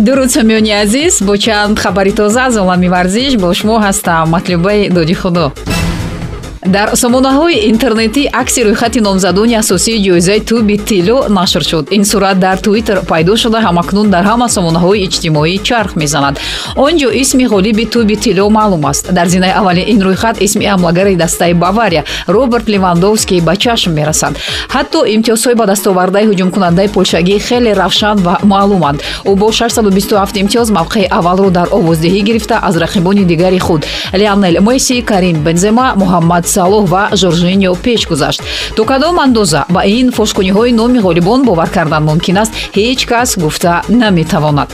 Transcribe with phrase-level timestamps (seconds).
[0.00, 4.26] дуруд самиёни азиз бо чанд хабари тоза аз олами варзиш бо шумо ҳастам.
[4.28, 5.52] Матлюбаи додихудо
[6.64, 11.84] дар сомонаҳои интернетӣ акси рӯйхати номзадони асосии ҷоизаи туби тилло нашр шуд.
[11.96, 16.34] Ин сурат дар твиттер пайдо шуда ҳамакнун дар ҳама сомонаҳои иҷтимоӣ чарх мезанад.
[16.76, 19.12] Он ҷо исми ғолиби туби тилло маълум аст.
[19.12, 24.34] Дар зинаи аввали ин рӯйхат исми ҳамлагари дастаи бавария роберт левандовский ба чашм мерасад.
[24.74, 28.98] Ҳатто имтиёзҳои ба дастовардаи ҳуҷумкунандаи полшагӣ хеле равшан ва маълуманд.
[29.30, 33.86] Ӯ бо 627 имтиёз мавқеи аввалро дар овоздиҳӣ гирифта аз рақибони дигари худ.
[34.14, 38.40] Леонел месси карим бензема муҳаммад салоҳ ва жоржиньо пеш гузашт.
[38.76, 42.52] То кадом андоза ба ин фошкуниҳои номи ғолибон бовар кардан мумкин аст.
[42.76, 44.68] Ҳеҷ кас гуфта наметавонад.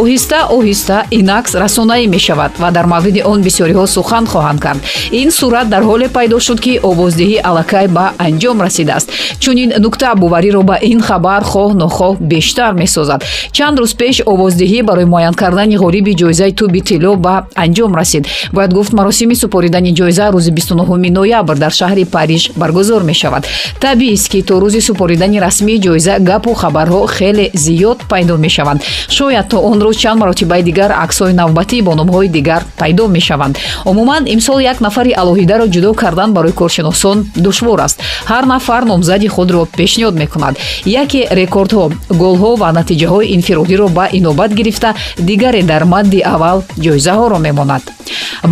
[0.00, 4.80] Оҳиста оҳиста ин акс расонаӣ мешавад ва дар мавриди он бисёриҳо сухан хоҳанд кард.
[5.20, 9.08] Ин сурат дар ҳоле пайдо шуд ки овоздиҳӣ аллакай ба анҷом расидааст.
[9.42, 13.20] Чунин нукта бовариро ба ин хабар хоҳ нохоҳ бештар месозад.
[13.56, 17.34] Чанд рӯз пеш овоздиҳӣ барои муайян кардани ғолиби ҷоизаи туби тилло ба
[17.64, 18.24] анҷом расид.
[18.52, 23.46] Бояд гуфт маросими супоридани ҷоиза рӯзи 29 ноябр дар шаҳри париж баргузор мешавад.
[23.80, 28.80] Табиист ки то рӯзи супоридани расмии ҷоиза гапу хабарҳо хеле зиёд пайдо мешаванд.
[29.08, 33.58] Шояд то он рӯз чанд маротибаи дигар аксҳои навбатӣ бо номҳои дигар пайдо мешаванд.
[33.84, 38.00] Умуман имсол як нафари алоҳидаро ҷудо кардан барои коршиносон душвор аст.
[38.30, 40.54] Ҳар нафар номзади худро пешниҳод мекунад.
[41.02, 41.84] Яке рекордҳо
[42.22, 47.82] голҳо ва натиҷаҳои инфиродиро ба инобат гирифта дигаре дар мадди аввал ҷоизаҳоро мемонад.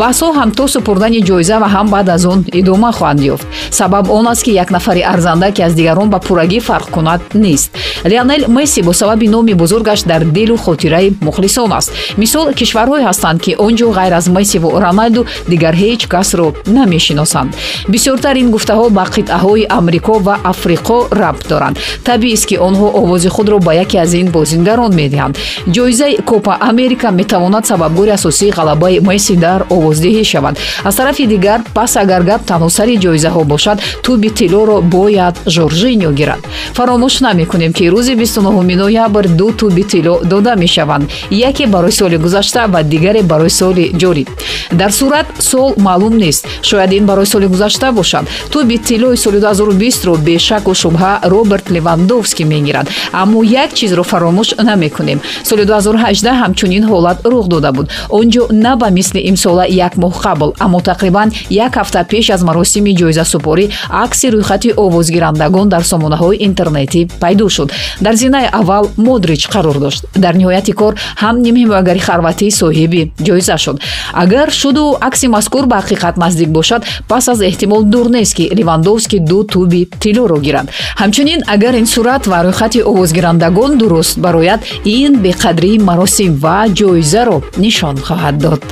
[0.00, 3.46] Баҳсҳо ҳам то супурдани ҷоиза ва ҳам баъд аз он идома хоҳанд ёфт.
[3.70, 7.70] Сабаб он аст ки як нафари арзанда ки аз дигарон ба пуррагӣ фарқ кунад нест.
[8.04, 11.92] Леонел месси бо сабаби номи бузургаш дар дилу хотираи мухлисон аст.
[12.16, 17.50] Мисол кишварҳое ҳастанд ки он ҷо ғайр аз мессиву роналду дигар ҳеҷ касро намешиносанд.
[17.88, 21.78] Бисёртар ин гуфтаҳо ба қитъаҳои амрико ва африқо рабт доранд.
[22.04, 25.36] Табиист ки онҳо овози худро ба яке аз ин бозингарон медиҳанд.
[25.74, 30.54] Ҷоизаи копа америка метавонад сабабгори асосии ғалабаи месси дар овоздиҳӣ шавад
[30.84, 36.40] аз тарафи дигар пас агар гап танҳо сари ҷоизаҳо бошад туби тиллоро бояд жоржиньо гирад.
[36.76, 41.04] Фаромӯш намекунем ки рӯзи 29 ноябр ду туби тилло дода мешаванд.
[41.30, 44.24] Яке барои соли гузашта ва дигаре барои соли ҷорӣ.
[44.72, 46.46] Дар сурат сол маълум нест.
[46.62, 48.24] Шояд ин барои соли гузашта бошад.
[48.50, 52.86] Туби тиллои соли 2020ро бешаку шубҳа роберт левандовский мегирад.
[53.12, 55.20] Аммо як чизро фаромӯш намекунем.
[55.44, 57.86] Соли 2018 ҳамчунин ҳолат рух дода буд.
[58.08, 62.43] Он ҷо на ба мисли имсола як моҳ қабл аммо тақрибан як ҳафта пеш аз
[62.48, 63.64] маросими ҷоизасупорӣ
[64.04, 67.68] акси рӯйхати овозгирандагон дар сомонаҳои интернетӣ пайдо шуд.
[68.04, 70.02] Дар зинаи аввал модрич қарор дошт.
[70.24, 73.76] Дар ниҳояти кор ҳам нимҳимоягари харватӣ соҳиби ҷоиза шуд.
[74.22, 79.18] Агар шуду акси мазкур ба ҳақиқат наздик бошад пас аз эҳтимол дур нест ки ливандовски
[79.30, 80.66] ду туби тиллоро гирад.
[81.00, 87.96] Ҳамчунин агар ин сурат ва рӯйхати овозгирандагон дуруст барояд ин беқадрии маросим ва ҷоизаро нишон
[88.06, 88.62] хоҳад дод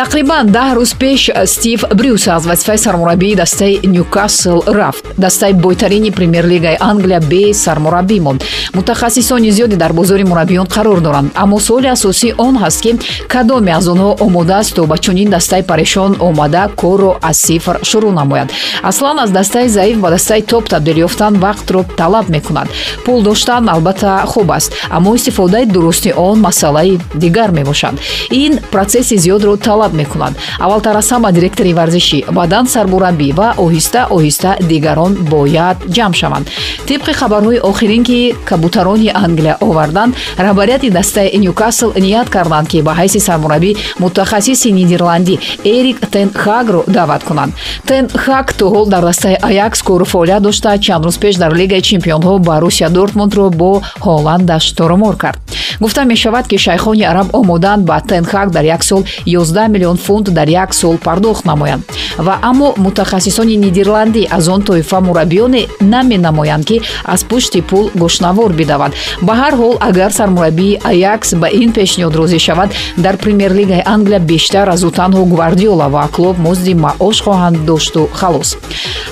[0.00, 5.04] тақрибан даҳ рӯз пеш стив брюс аз вазифаи сармураббии дастаи ньюкасл рафт.
[5.16, 8.44] Дастаи бойтарини премер-лигаи англия бе сармураббӣ монд.
[8.74, 11.30] Мутахассисони зиёде дар бозори мураббиён қарор доранд.
[11.34, 12.90] Аммо суоли асосӣ он ҳаст ки
[13.28, 18.48] кадоме аз онҳо омодааст то ба чунин дастаи парешон омада корро аз сифр шурӯъ намояд.
[18.82, 22.68] Аслан аз дастаи заиф ба дастаи топ табдил ёфтан вақтро талаб мекунад.
[23.04, 27.94] Пул доштан албатта хуб аст аммо истифодаи дурусти он масъалаи дигар мебошад.
[28.30, 30.34] Ин протсесси зиёдро талаб талаб мекунад.
[30.58, 36.46] Аввалтар аз ҳама директори варзишӣ баъдан сармураббӣ ва оҳиста оҳиста дигарон бояд ҷамъ шаванд.
[36.88, 43.20] Тибқи хабарҳои охирин ки кабутарони англия оварданд раҳбарияти дастаи ньюкасл ният карданд ки ба ҳайси
[43.28, 43.70] сармураббӣ
[44.02, 47.52] мутахассиси нидерландӣ эрик тенхагро даъват кунанд.
[47.88, 52.38] Тенхаг то ҳол дар дастаи аякс кору фаъолият дошта чанд рӯз пеш дар лигаи чемпионҳо
[52.38, 55.40] борусия дортмундро бо ҳоландаш торомор кард.
[55.80, 60.48] Гуфта мешавад ки шайхони араб омодаанд ба тенхаг дар як сол 11 миллион фунт дар
[60.48, 61.84] як сол пардохт намоянд.
[62.18, 68.92] Ва аммо мутахассисони нидерландӣ аз он тоифа мураббиёне наменамоянд ки аз пушти пул гӯшнавор бидавад.
[69.26, 74.66] Ба ҳар ҳол агар сармураббии аякс ба ин пешниҳод розӣ шавад дар премер-лигаи англия бештар
[74.68, 78.56] аз ӯ танҳо гвардиола ва клуб музди маош хоҳанд дошту халос.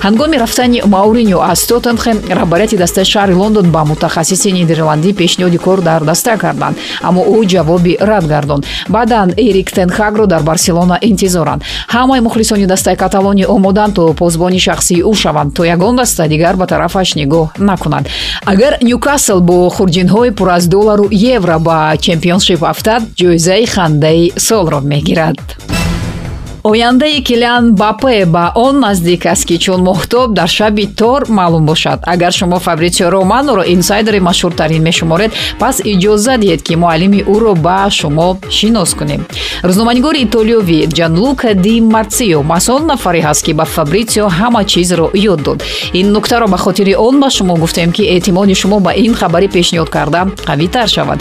[0.07, 6.01] Ҳангоми рафтани мауриньо аз тоттенхем раҳбарияти дастаи шаҳри лондон ба мутахассиси нидерландӣ пешниҳоди кор дар
[6.11, 6.77] даста карданд
[7.09, 8.65] аммо ӯ ҷавоби рад гардонд.
[8.89, 11.63] Баъдан эрик тенхагро дар барселона интизоранд.
[11.89, 16.67] Ҳамаи мухлисони дастаи каталония омоданд то позбони шахсии ӯ шаванд то ягон даста дигар ба
[16.67, 18.07] тарафаш нигоҳ накунанд.
[18.53, 25.39] Агар нюкасл бо хурҷинҳои пур аз доллару евро ба чемпионшип афтад ҷоизаи хандаи солро мегирад
[26.65, 32.01] ояндаи килиан бапе ба он наздик аст ки чун моҳтоб дар шаби тор маълум бошад.
[32.07, 38.39] Агар шумо фабритсио романоро инсайдери машҳуртарин мешуморед пас иҷоза диҳед ки муаллими ӯро ба шумо
[38.49, 39.27] шинос кунем.
[39.63, 45.43] Рӯзноманигори итолиёвӣ ҷанлука ди марсио маҳз он нафаре ҳаст ки ба фабритсио ҳама чизро ёд
[45.43, 45.63] дод.
[45.93, 49.91] Ин нуктаро ба хотири он ба шумо гуфтем ки эътимоди шумо ба ин хабари пешниҳод
[49.91, 51.19] карда қавитар шавад.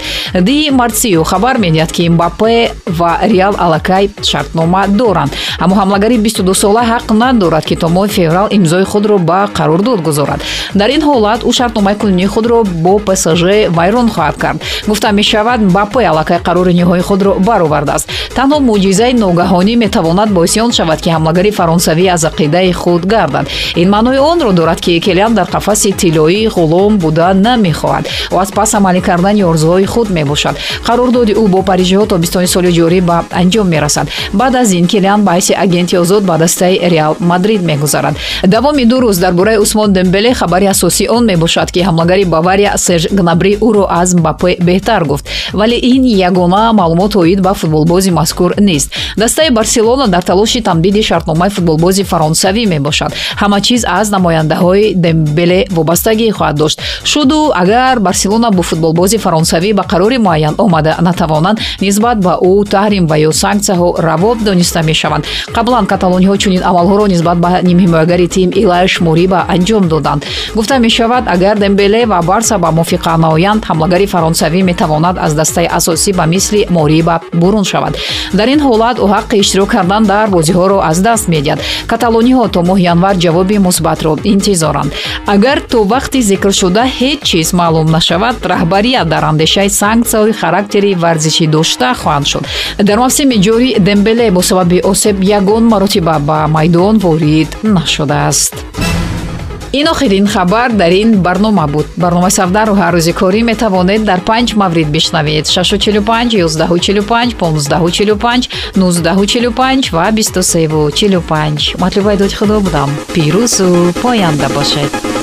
[0.47, 5.32] Ди марсио хабар медиҳад ки мбапе ва реал аллакай шартнома доранд
[5.63, 10.39] аммо ҳамлагари 22сола ҳақ надорад ки то моҳи феврал имзои худро ба қарордод гузорад.
[10.75, 13.43] Дар ин ҳолат ӯ шартномаи кунунии худро бо псж
[13.77, 14.57] вайрон хоҳад кард.
[14.87, 18.07] Гуфта мешавад бапе аллакай қарори ниҳоии худро баровардааст
[18.37, 23.45] танҳо мӯъҷизаи ногаҳонӣ метавонад боиси он шавад ки ҳамлагари фаронсавӣ аз ақидаи худ гардад.
[23.75, 28.73] Ин маънои онро дорад ки келиан дар қафаси тиллоӣ ғулом буда намехоҳад ва аз пас
[28.75, 30.55] амалӣ кардани орзуҳои худ мебошад.
[30.87, 34.07] Қарордоди ӯ бо парижиҳо тобистони соли ҷорӣ ба анҷом мерасад.
[34.33, 38.15] Баъд аз ин келиан ба ҳайси агенти озод ба дастаи реал мадрид мегузарад.
[38.43, 43.07] Давоми ду рӯз дар бораи усмон дембеле хабари асосӣ он мебошад ки ҳамлагари бавария серж
[43.11, 45.25] гнабри ӯро аз мбапе беҳтар гуфт.
[45.53, 48.91] Вале ин ягона маълумоти оид ба футболбози мазкур нест.
[49.17, 53.13] Дастаи барселона дар талоши тамдиди шартномаи футболбози фаронсавӣ мебошад.
[53.41, 56.79] Ҳама чиз аз намояндаҳои дембеле вобастагӣ хоҳад дошт.
[57.03, 63.05] Шуду агар барселона бо футболбози фаронсавӣ ба қарори муайян омада натавонанд нисбат ба ӯ таҳрим
[63.07, 64.81] ва ё санксияҳо равоб дониста
[65.13, 65.25] мешаванд.
[65.53, 70.25] Қаблан каталониҳо чунин амалҳоро нисбат ба нимҳимоягари тим илаш мориба анҷом доданд.
[70.55, 76.13] Гуфта мешавад агар дембеле ва барса ба мувофиқа наоянд ҳамлагари фаронсавӣ метавонад аз дастаи асосӣ
[76.13, 77.97] ба мисли мориба бурун шавад.
[78.33, 81.59] Дар ин ҳолат ӯ ҳаққи иштирок кардан дар бозиҳоро аз даст медиҳад.
[81.87, 84.91] Каталониҳо то моҳи январ ҷавоби мусбатро интизоранд.
[85.27, 91.89] Агар то вақти зикршуда ҳеҷ чиз маълум нашавад раҳбарият дар андешаи санксияҳои характери варзишӣ дошта
[92.01, 92.43] хоҳанд шуд.
[92.87, 98.55] Дар мавсими ҷорӣ дембеле бо сабаби осеб ягон маротиба ба майдон ворид нашудааст
[99.73, 101.87] ин охирин хабар дар ин барнома буд.
[101.97, 105.45] Барномаи савдару ҳаррӯзи корӣ метавонед дар панҷ маврид бишнавед.
[105.47, 112.89] 645 145 1545 1945 ва 2345 матлубаи доди худо будам.
[113.13, 115.22] Пирӯзу поянда бошед